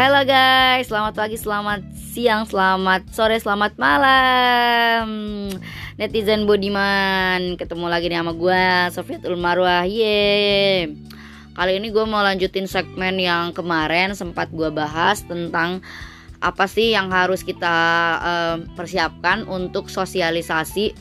Halo 0.00 0.24
guys, 0.24 0.88
selamat 0.88 1.12
pagi, 1.12 1.36
selamat 1.36 1.84
siang, 1.92 2.48
selamat 2.48 3.12
sore, 3.12 3.36
selamat 3.36 3.76
malam. 3.76 5.04
Netizen 6.00 6.48
Budiman. 6.48 7.60
Ketemu 7.60 7.84
lagi 7.84 8.08
nih 8.08 8.24
sama 8.24 8.32
gue, 8.32 8.64
Sofiatul 8.96 9.36
Marwah. 9.36 9.84
Kali 11.52 11.72
ini 11.76 11.92
gue 11.92 12.04
mau 12.08 12.24
lanjutin 12.24 12.64
segmen 12.64 13.20
yang 13.20 13.52
kemarin 13.52 14.16
sempat 14.16 14.48
gue 14.48 14.72
bahas 14.72 15.20
tentang 15.20 15.84
apa 16.40 16.64
sih 16.64 16.96
yang 16.96 17.12
harus 17.12 17.44
kita 17.44 17.76
uh, 18.24 18.56
persiapkan 18.72 19.44
untuk 19.52 19.92
sosialisasi 19.92 20.96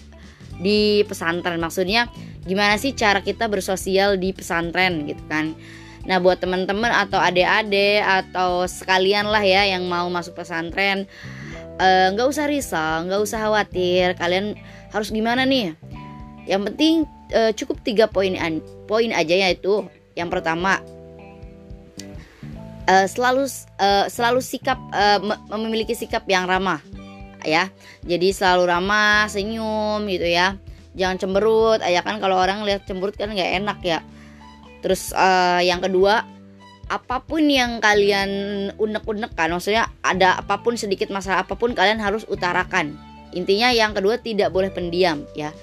di 0.59 1.07
pesantren. 1.07 1.63
Maksudnya 1.63 2.11
gimana 2.43 2.75
sih 2.75 2.91
cara 2.91 3.23
kita 3.23 3.47
bersosial 3.47 4.19
di 4.19 4.35
pesantren 4.35 5.07
gitu 5.07 5.23
kan 5.31 5.55
nah 6.09 6.17
buat 6.17 6.41
teman-teman 6.41 6.89
atau 6.89 7.21
adik-adik 7.21 8.01
atau 8.01 8.65
sekalian 8.65 9.29
lah 9.29 9.45
ya 9.45 9.69
yang 9.69 9.85
mau 9.85 10.09
masuk 10.09 10.41
pesantren 10.41 11.05
eh, 11.77 12.07
nggak 12.09 12.25
uh, 12.25 12.33
usah 12.33 12.49
risau 12.49 13.05
nggak 13.05 13.21
usah 13.21 13.45
khawatir. 13.45 14.17
Kalian 14.17 14.57
harus 14.89 15.13
gimana 15.13 15.45
nih? 15.45 15.77
Yang 16.49 16.61
penting 16.73 16.93
uh, 17.37 17.53
cukup 17.53 17.77
tiga 17.85 18.09
poin 18.09 18.33
poin 18.89 19.13
aja 19.13 19.35
yaitu 19.37 19.85
yang 20.17 20.33
pertama 20.33 20.81
uh, 22.89 23.05
selalu 23.05 23.45
uh, 23.77 24.09
selalu 24.09 24.41
sikap 24.41 24.81
uh, 24.89 25.21
memiliki 25.61 25.93
sikap 25.93 26.25
yang 26.25 26.49
ramah 26.49 26.81
ya. 27.45 27.69
Jadi 28.01 28.33
selalu 28.33 28.65
ramah 28.65 29.29
senyum 29.29 30.09
gitu 30.09 30.25
ya. 30.25 30.57
Jangan 30.97 31.21
cemberut 31.21 31.85
ya 31.85 32.01
kan? 32.01 32.17
Kalau 32.17 32.41
orang 32.41 32.65
lihat 32.65 32.89
cemberut 32.89 33.13
kan 33.13 33.29
nggak 33.29 33.61
enak 33.61 33.79
ya 33.85 34.01
terus 34.79 35.11
uh, 35.15 35.59
yang 35.63 35.83
kedua 35.83 36.23
apa 36.89 37.21
pun 37.21 37.45
yang 37.45 37.77
kalian 37.77 38.29
unek-unek 38.81 39.37
kan 39.37 39.53
maksudnya 39.53 39.93
ada 40.01 40.41
apa 40.41 40.59
pun 40.65 40.73
sedikit 40.73 41.13
masalah 41.13 41.45
apa 41.45 41.53
pun 41.53 41.77
kalian 41.77 42.01
harus 42.01 42.25
utarakan 42.25 42.97
intinya 43.37 43.69
yang 43.69 43.93
kedua 43.93 44.17
tidak 44.17 44.49
boleh 44.49 44.73
pendiam 44.73 45.21
ya 45.37 45.53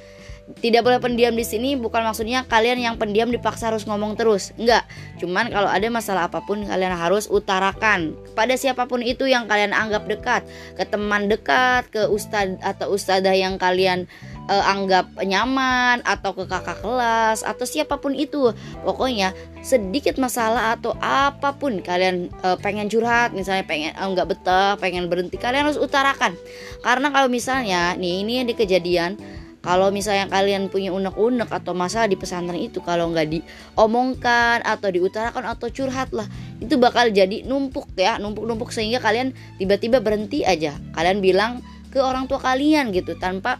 tidak 0.62 0.86
boleh 0.86 1.03
pendiam 1.03 1.34
di 1.34 1.42
sini 1.42 1.75
bukan 1.75 2.06
maksudnya 2.06 2.47
kalian 2.47 2.78
yang 2.78 2.95
pendiam 2.95 3.27
dipaksa 3.34 3.75
harus 3.75 3.83
ngomong 3.83 4.14
terus. 4.14 4.55
Enggak. 4.55 4.86
Cuman 5.19 5.51
kalau 5.51 5.67
ada 5.67 5.91
masalah 5.91 6.30
apa 6.30 6.39
pun 6.47 6.62
kalian 6.62 6.95
harus 6.95 7.27
utarakan 7.27 8.14
kepada 8.30 8.55
siapa 8.55 8.86
pun 8.86 9.03
itu 9.03 9.27
yang 9.27 9.51
kalian 9.51 9.75
anggap 9.75 10.06
dekat, 10.06 10.47
ke 10.78 10.86
teman 10.86 11.27
dekat, 11.27 11.91
ke 11.91 12.06
ustad 12.06 12.62
atau 12.62 12.95
ustadzah 12.95 13.34
yang 13.34 13.58
kalian 13.58 14.06
uh, 14.48 14.64
anggap 14.72 15.11
nyaman 15.22 16.02
atau 16.02 16.33
ke 16.34 16.44
kakak 16.47 16.80
kelas 16.83 17.42
atau 17.42 17.64
siapa 17.66 17.98
pun 17.98 18.14
itu. 18.14 18.50
Pokoknya 18.83 19.34
sedikit 19.62 20.16
masalah 20.19 20.78
atau 20.78 20.94
apa 21.02 21.55
pun 21.58 21.83
kalian 21.83 22.30
uh, 22.42 22.56
pengen 22.58 22.86
curhat, 22.91 23.34
misalnya 23.34 23.67
pengen 23.67 23.92
uh, 23.98 24.08
nggak 24.11 24.28
betah, 24.30 24.74
pengen 24.78 25.11
berhenti, 25.11 25.36
kalian 25.39 25.69
harus 25.69 25.78
utarakan. 25.78 26.34
Karena 26.80 27.11
kalau 27.11 27.28
misalnya 27.30 27.94
nih 27.98 28.22
ini 28.22 28.33
yang 28.42 28.47
di 28.48 28.55
kejadian 28.55 29.19
kalau 29.67 29.91
misalnya 29.91 30.30
kalian 30.30 30.70
punya 30.70 30.94
unek-unek 30.94 31.50
atau 31.50 31.74
masalah 31.74 32.06
di 32.06 32.14
pesantren 32.14 32.62
itu 32.62 32.78
kalau 32.86 33.11
nggak 33.11 33.34
diomongkan 33.34 34.62
atau 34.62 34.94
diutarakan 34.94 35.42
atau 35.42 35.67
curhat 35.74 36.14
lah 36.14 36.30
itu 36.62 36.78
bakal 36.78 37.11
jadi 37.11 37.42
numpuk 37.42 37.91
ya 37.98 38.22
numpuk-numpuk 38.22 38.70
sehingga 38.70 39.02
kalian 39.02 39.34
tiba-tiba 39.58 39.98
berhenti 39.98 40.47
aja 40.47 40.78
kalian 40.94 41.19
bilang 41.19 41.67
ke 41.91 41.98
orang 41.98 42.30
tua 42.30 42.39
kalian 42.39 42.94
gitu 42.94 43.19
tanpa 43.19 43.58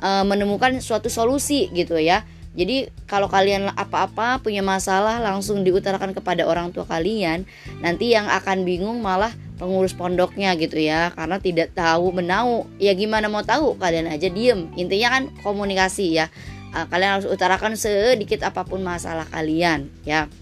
uh, 0.00 0.24
menemukan 0.24 0.78
suatu 0.80 1.08
solusi 1.12 1.68
gitu 1.72 1.96
ya 2.00 2.24
jadi 2.56 2.88
kalau 3.04 3.28
kalian 3.28 3.68
apa-apa 3.76 4.40
punya 4.40 4.64
masalah 4.64 5.20
langsung 5.20 5.60
diutarakan 5.60 6.16
kepada 6.16 6.48
orang 6.48 6.72
tua 6.72 6.88
kalian, 6.88 7.44
nanti 7.84 8.16
yang 8.16 8.32
akan 8.32 8.64
bingung 8.64 9.04
malah 9.04 9.28
pengurus 9.60 9.92
pondoknya 9.92 10.56
gitu 10.56 10.80
ya, 10.80 11.12
karena 11.12 11.36
tidak 11.36 11.76
tahu 11.76 12.16
menau. 12.16 12.64
Ya 12.80 12.96
gimana 12.96 13.28
mau 13.28 13.44
tahu? 13.44 13.76
Kalian 13.76 14.08
aja 14.08 14.32
diem. 14.32 14.72
Intinya 14.72 15.20
kan 15.20 15.22
komunikasi 15.44 16.16
ya. 16.16 16.32
Ah, 16.72 16.88
kalian 16.88 17.20
harus 17.20 17.28
utarakan 17.28 17.76
sedikit 17.76 18.40
apa 18.48 18.64
pun 18.64 18.80
masalah 18.80 19.28
kalian 19.28 19.92
ya. 20.08 20.32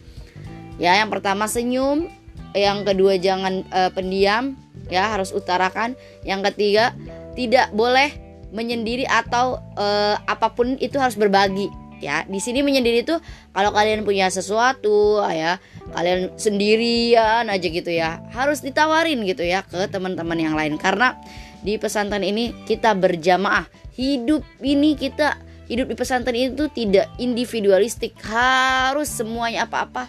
Ya 0.78 0.98
yang 1.02 1.10
pertama 1.10 1.50
senyum, 1.50 2.10
yang 2.54 2.86
kedua 2.86 3.18
jangan 3.18 3.66
uh, 3.74 3.90
pendiam 3.90 4.54
ya 4.86 5.10
harus 5.10 5.34
utarakan. 5.34 5.98
Yang 6.22 6.54
ketiga 6.54 6.94
tidak 7.34 7.74
boleh 7.74 8.23
menyendiri 8.54 9.04
atau 9.04 9.58
uh, 9.74 10.16
apa 10.24 10.54
pun 10.54 10.78
itu 10.78 10.96
harus 10.96 11.18
berbagi 11.18 11.68
ya. 11.98 12.22
Di 12.24 12.38
sini 12.38 12.62
menyendiri 12.62 13.02
tuh 13.02 13.18
kalau 13.50 13.74
kalian 13.74 14.06
punya 14.06 14.30
sesuatu 14.30 15.20
ya 15.28 15.58
kalian 15.92 16.32
sendirian 16.38 17.50
aja 17.50 17.66
gitu 17.66 17.90
ya 17.90 18.22
harus 18.32 18.62
ditawarin 18.62 19.26
gitu 19.26 19.42
ya 19.44 19.66
ke 19.66 19.90
teman-teman 19.90 20.38
yang 20.38 20.54
lain. 20.54 20.78
Karena 20.78 21.18
di 21.66 21.76
pesantren 21.76 22.22
ini 22.22 22.54
kita 22.64 22.94
berjamaah. 22.94 23.66
Hidup 23.94 24.42
ini 24.62 24.94
kita 24.94 25.38
hidup 25.66 25.90
di 25.90 25.96
pesantren 25.98 26.54
itu 26.54 26.70
tidak 26.70 27.10
individualistik. 27.18 28.14
Harus 28.22 29.10
semuanya 29.10 29.66
apa-apa 29.66 30.06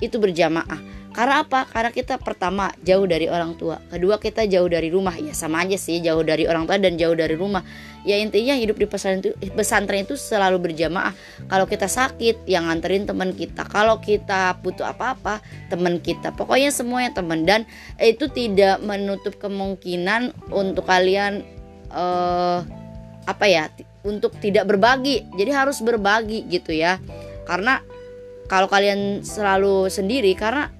itu 0.00 0.16
berjamaah 0.16 1.01
karena 1.12 1.44
apa? 1.44 1.68
Karena 1.68 1.92
kita 1.92 2.16
pertama 2.16 2.72
jauh 2.80 3.04
dari 3.04 3.28
orang 3.28 3.52
tua, 3.60 3.76
kedua 3.92 4.16
kita 4.16 4.48
jauh 4.48 4.64
dari 4.64 4.88
rumah. 4.88 5.12
Ya 5.20 5.36
sama 5.36 5.60
aja 5.60 5.76
sih, 5.76 6.00
jauh 6.00 6.24
dari 6.24 6.48
orang 6.48 6.64
tua 6.64 6.80
dan 6.80 6.96
jauh 6.96 7.12
dari 7.12 7.36
rumah. 7.36 7.60
Ya 8.02 8.16
intinya 8.16 8.56
hidup 8.56 8.80
di 8.80 8.88
pesantren 8.88 9.20
itu, 9.20 9.30
pesantren 9.52 10.08
itu 10.08 10.16
selalu 10.16 10.72
berjamaah. 10.72 11.12
Kalau 11.52 11.68
kita 11.68 11.84
sakit, 11.84 12.48
yang 12.48 12.64
nganterin 12.64 13.04
teman 13.04 13.36
kita. 13.36 13.68
Kalau 13.68 14.00
kita 14.00 14.56
butuh 14.64 14.88
apa-apa, 14.88 15.44
teman 15.68 16.00
kita. 16.00 16.32
Pokoknya 16.32 16.72
semuanya 16.72 17.12
teman 17.12 17.44
dan 17.44 17.68
itu 18.00 18.32
tidak 18.32 18.80
menutup 18.80 19.36
kemungkinan 19.36 20.32
untuk 20.48 20.88
kalian 20.88 21.44
uh, 21.92 22.64
apa 23.28 23.44
ya? 23.46 23.68
Untuk 24.00 24.32
tidak 24.40 24.64
berbagi. 24.64 25.28
Jadi 25.36 25.50
harus 25.52 25.84
berbagi 25.84 26.48
gitu 26.48 26.72
ya. 26.72 26.96
Karena 27.44 27.84
kalau 28.48 28.66
kalian 28.66 29.20
selalu 29.20 29.92
sendiri 29.92 30.32
karena 30.32 30.72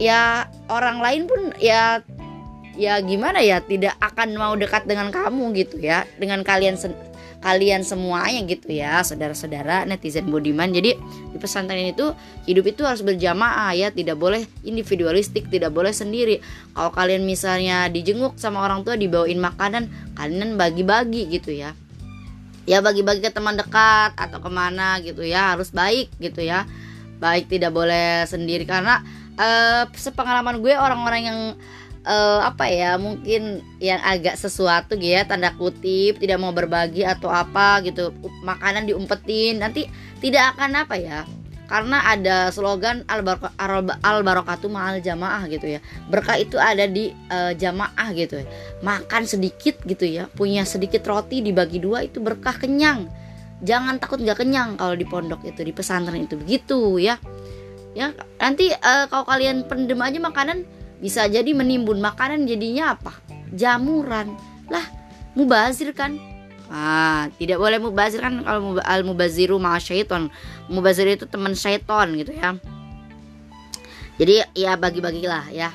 ya 0.00 0.48
orang 0.72 1.00
lain 1.00 1.22
pun 1.28 1.52
ya 1.60 2.00
ya 2.76 3.00
gimana 3.04 3.44
ya 3.44 3.60
tidak 3.60 3.96
akan 4.00 4.32
mau 4.36 4.56
dekat 4.56 4.88
dengan 4.88 5.12
kamu 5.12 5.52
gitu 5.56 5.76
ya 5.80 6.08
dengan 6.16 6.40
kalian 6.40 6.80
kalian 7.42 7.82
semuanya 7.82 8.38
gitu 8.46 8.70
ya 8.70 9.02
saudara-saudara 9.02 9.82
netizen 9.84 10.30
budiman. 10.30 10.70
Jadi 10.70 10.94
di 11.34 11.36
pesantren 11.42 11.90
itu 11.90 12.14
hidup 12.46 12.70
itu 12.70 12.86
harus 12.86 13.02
berjamaah 13.02 13.74
ya 13.74 13.90
tidak 13.90 14.16
boleh 14.16 14.46
individualistik 14.62 15.50
tidak 15.50 15.74
boleh 15.74 15.90
sendiri. 15.90 16.38
Kalau 16.72 16.94
kalian 16.94 17.26
misalnya 17.26 17.90
dijenguk 17.90 18.38
sama 18.38 18.62
orang 18.62 18.86
tua 18.86 18.94
dibawain 18.94 19.42
makanan 19.42 19.90
kalian 20.14 20.54
bagi-bagi 20.54 21.28
gitu 21.34 21.50
ya. 21.50 21.74
Ya 22.62 22.78
bagi-bagi 22.78 23.26
ke 23.26 23.34
teman 23.34 23.58
dekat 23.58 24.14
atau 24.14 24.38
ke 24.38 24.46
mana 24.46 25.02
gitu 25.02 25.26
ya 25.26 25.58
harus 25.58 25.74
baik 25.74 26.14
gitu 26.22 26.46
ya. 26.46 26.62
Baik 27.18 27.50
tidak 27.50 27.74
boleh 27.74 28.22
sendiri 28.22 28.62
karena 28.62 29.02
uh, 29.42 29.84
sepengalaman 29.98 30.62
gue 30.62 30.72
orang-orang 30.78 31.22
yang 31.26 31.40
uh, 32.06 32.40
apa 32.46 32.70
ya 32.70 32.94
mungkin 32.98 33.62
yang 33.82 33.98
agak 34.02 34.38
sesuatu 34.38 34.94
gitu 34.94 35.18
ya 35.18 35.26
tanda 35.26 35.50
kutip 35.54 36.22
tidak 36.22 36.38
mau 36.38 36.54
berbagi 36.54 37.02
atau 37.02 37.30
apa 37.30 37.82
gitu 37.82 38.14
makanan 38.46 38.86
diumpetin 38.86 39.58
nanti 39.58 39.90
tidak 40.22 40.54
akan 40.54 40.86
apa 40.86 40.94
ya 40.98 41.18
karena 41.72 42.04
ada 42.04 42.52
slogan 42.52 43.00
al, 43.08 43.24
al 43.24 44.20
jamaah 45.00 45.42
gitu 45.48 45.66
ya 45.78 45.80
berkah 46.12 46.36
itu 46.36 46.60
ada 46.60 46.84
di 46.84 47.16
uh, 47.32 47.56
jamaah 47.56 48.12
gitu 48.12 48.44
ya 48.44 48.46
makan 48.84 49.24
sedikit 49.24 49.80
gitu 49.88 50.04
ya 50.04 50.28
punya 50.36 50.68
sedikit 50.68 51.00
roti 51.08 51.40
dibagi 51.40 51.80
dua 51.80 52.04
itu 52.04 52.20
berkah 52.20 52.52
kenyang 52.60 53.08
jangan 53.64 53.96
takut 53.96 54.20
nggak 54.20 54.42
kenyang 54.42 54.76
kalau 54.76 54.92
di 54.98 55.06
pondok 55.08 55.46
itu 55.48 55.64
di 55.64 55.72
pesantren 55.72 56.26
itu 56.26 56.36
begitu 56.36 57.00
ya 57.00 57.16
ya 57.92 58.16
nanti 58.40 58.72
uh, 58.72 59.04
kalau 59.08 59.28
kalian 59.28 59.68
pendem 59.68 60.00
aja 60.00 60.18
makanan 60.20 60.64
bisa 61.02 61.26
jadi 61.26 61.50
menimbun. 61.50 61.98
Makanan 61.98 62.46
jadinya 62.46 62.94
apa? 62.94 63.12
Jamuran. 63.52 64.32
Lah 64.70 64.86
mubazir 65.34 65.90
kan? 65.92 66.16
Ah 66.72 67.28
tidak 67.36 67.60
boleh 67.60 67.82
mubazir 67.82 68.22
kan 68.22 68.40
kalau 68.46 68.78
al 68.80 69.02
mubaziru 69.02 69.58
ma 69.58 69.76
syaiton. 69.76 70.30
Mubazir 70.70 71.10
itu 71.10 71.26
teman 71.26 71.52
syaiton 71.52 72.16
gitu 72.16 72.32
ya. 72.32 72.56
Jadi 74.16 74.46
ya 74.54 74.78
bagi-bagilah 74.78 75.50
ya. 75.50 75.74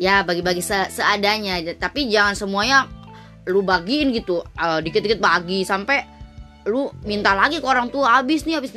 Ya 0.00 0.24
bagi-bagi 0.24 0.64
se 0.64 0.88
seadanya. 0.88 1.60
Tapi 1.76 2.08
jangan 2.08 2.32
semuanya 2.32 2.88
lu 3.44 3.60
bagiin 3.60 4.10
gitu. 4.16 4.40
Uh, 4.56 4.80
dikit-dikit 4.80 5.20
bagi 5.20 5.62
sampai 5.68 6.19
lu 6.68 6.92
minta 7.08 7.32
lagi 7.32 7.62
ke 7.62 7.66
orang 7.66 7.88
tua 7.88 8.20
habis 8.20 8.44
nih 8.44 8.60
habis 8.60 8.72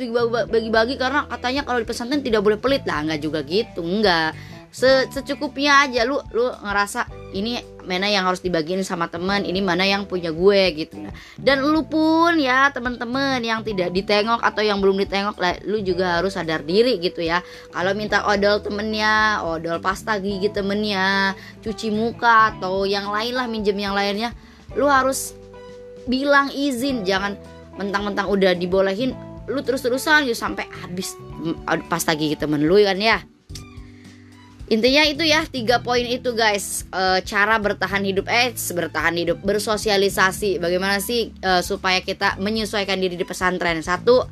bagi-bagi 0.48 0.96
karena 0.96 1.28
katanya 1.28 1.68
kalau 1.68 1.78
di 1.82 1.86
pesantren 1.88 2.24
tidak 2.24 2.40
boleh 2.40 2.56
pelit. 2.56 2.86
Lah 2.88 3.04
nggak 3.04 3.20
juga 3.20 3.44
gitu 3.44 3.84
nggak. 3.84 4.54
Se 4.74 5.06
secukupnya 5.06 5.86
aja 5.86 6.02
lu 6.02 6.18
lu 6.34 6.50
ngerasa 6.50 7.06
ini 7.30 7.62
mana 7.86 8.10
yang 8.10 8.26
harus 8.26 8.42
dibagiin 8.42 8.82
sama 8.82 9.06
temen 9.06 9.44
ini 9.46 9.62
mana 9.62 9.86
yang 9.86 10.08
punya 10.08 10.34
gue 10.34 10.62
gitu. 10.74 10.98
Dan 11.38 11.62
lu 11.62 11.86
pun 11.86 12.34
ya 12.40 12.72
temen-temen 12.74 13.38
yang 13.44 13.62
tidak 13.62 13.94
ditengok 13.94 14.42
atau 14.42 14.64
yang 14.64 14.82
belum 14.82 14.98
ditengok 15.06 15.36
lah 15.38 15.54
lu 15.62 15.78
juga 15.84 16.18
harus 16.18 16.34
sadar 16.34 16.66
diri 16.66 16.98
gitu 16.98 17.22
ya. 17.22 17.44
Kalau 17.70 17.92
minta 17.94 18.26
odol 18.26 18.64
temennya 18.64 19.44
odol 19.46 19.78
pasta 19.78 20.18
gigi 20.18 20.50
temennya 20.50 21.38
cuci 21.62 21.94
muka 21.94 22.56
atau 22.58 22.82
yang 22.82 23.12
lain 23.12 23.36
lah 23.36 23.46
minjem 23.46 23.78
yang 23.78 23.94
lainnya 23.94 24.34
lu 24.74 24.90
harus 24.90 25.38
bilang 26.10 26.50
izin 26.50 27.06
jangan 27.06 27.38
mentang-mentang 27.76 28.30
udah 28.30 28.54
dibolehin 28.54 29.14
lu 29.44 29.60
terus-terusan 29.60 30.24
gitu 30.24 30.38
sampai 30.38 30.64
habis 30.80 31.12
mm, 31.20 31.88
pasta 31.92 32.16
gigi 32.16 32.36
temen 32.38 32.64
lu 32.64 32.80
kan 32.80 32.96
ya? 32.96 33.20
Intinya 34.64 35.04
itu 35.04 35.28
ya 35.28 35.44
tiga 35.44 35.84
poin 35.84 36.00
itu 36.08 36.32
guys. 36.32 36.88
E, 36.88 37.20
cara 37.28 37.60
bertahan 37.60 38.00
hidup 38.00 38.24
eh 38.32 38.56
bertahan 38.56 39.12
hidup 39.12 39.44
bersosialisasi. 39.44 40.56
Bagaimana 40.56 41.04
sih 41.04 41.36
e, 41.36 41.50
supaya 41.60 42.00
kita 42.00 42.40
menyesuaikan 42.40 42.96
diri 42.96 43.20
di 43.20 43.28
pesantren? 43.28 43.84
Satu 43.84 44.24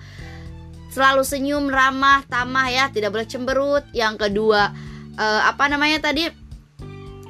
selalu 0.88 1.20
senyum 1.20 1.68
ramah 1.68 2.24
tamah 2.32 2.72
ya. 2.72 2.84
Tidak 2.88 3.12
boleh 3.12 3.28
cemberut. 3.28 3.84
Yang 3.92 4.24
kedua 4.24 4.72
e, 5.20 5.26
apa 5.44 5.68
namanya 5.68 6.00
tadi? 6.00 6.24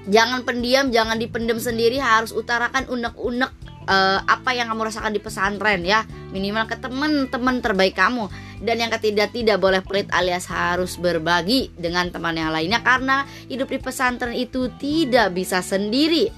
Jangan 0.07 0.47
pendiam 0.47 0.95
jangan 0.95 1.19
dipendam 1.19 1.59
sendiri. 1.59 1.99
Harus 1.99 2.31
utarakan 2.31 2.87
unek-unek 2.87 3.51
e, 3.87 3.97
apa 4.23 4.51
yang 4.55 4.71
kamu 4.71 4.89
rasakan 4.89 5.13
di 5.15 5.21
pesantren 5.23 5.83
ya 5.83 6.07
minimal 6.31 6.67
ke 6.67 6.79
teman-teman 6.81 7.61
terbaik 7.61 7.99
kamu 7.99 8.31
dan 8.63 8.79
yang 8.79 8.93
ketiga 8.95 9.27
tidak 9.27 9.59
boleh 9.59 9.83
pelit 9.83 10.07
alias 10.15 10.47
harus 10.47 10.95
berbagi 10.95 11.75
dengan 11.75 12.15
teman 12.15 12.39
yang 12.39 12.55
lainnya 12.55 12.79
karena 12.79 13.27
hidup 13.51 13.67
di 13.67 13.83
pesantren 13.83 14.39
itu 14.39 14.71
tidak 14.79 15.35
bisa 15.35 15.59
sendiri. 15.59 16.31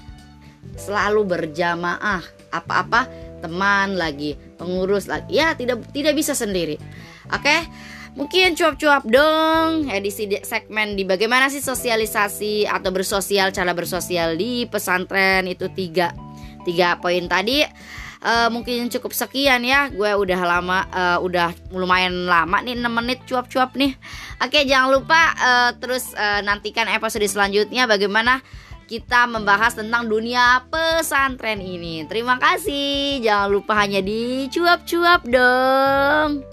Selalu 0.75 1.21
berjamaah. 1.23 2.25
Apa-apa 2.49 3.05
teman 3.45 3.93
lagi, 3.99 4.33
pengurus 4.57 5.05
lagi. 5.05 5.37
Ya, 5.37 5.53
tidak 5.53 5.85
tidak 5.93 6.17
bisa 6.17 6.33
sendiri. 6.33 6.81
Oke. 7.29 7.69
Mungkin 8.15 8.55
cuap-cuap 8.55 9.03
dong 9.03 9.91
edisi 9.91 10.23
segmen 10.47 10.95
di 10.95 11.03
bagaimana 11.03 11.51
sih 11.51 11.59
sosialisasi 11.59 12.63
atau 12.63 12.87
bersosial 12.95 13.51
cara 13.51 13.75
bersosial 13.75 14.39
di 14.39 14.63
pesantren 14.71 15.43
itu 15.51 15.67
tiga 15.75 16.15
tiga 16.65 16.97
poin 16.97 17.29
tadi 17.29 17.61
uh, 18.25 18.49
mungkin 18.49 18.89
cukup 18.89 19.13
sekian 19.13 19.61
ya. 19.61 19.87
Gue 19.93 20.09
udah 20.09 20.41
lama 20.41 20.89
uh, 20.89 21.17
udah 21.21 21.53
lumayan 21.69 22.25
lama 22.25 22.59
nih 22.65 22.73
6 22.75 22.89
menit 22.89 23.19
cuap-cuap 23.29 23.77
nih. 23.77 23.93
Oke 24.41 24.65
jangan 24.65 24.89
lupa 24.97 25.21
uh, 25.37 25.71
terus 25.77 26.11
uh, 26.17 26.41
nantikan 26.41 26.89
episode 26.89 27.29
selanjutnya 27.29 27.85
bagaimana 27.85 28.41
kita 28.85 29.25
membahas 29.25 29.73
tentang 29.73 30.05
dunia 30.05 30.61
pesantren 30.69 31.57
ini. 31.57 32.05
Terima 32.05 32.37
kasih. 32.37 33.21
Jangan 33.21 33.49
lupa 33.49 33.73
hanya 33.77 34.01
di 34.01 34.45
cuap-cuap 34.49 35.25
dong 35.25 36.45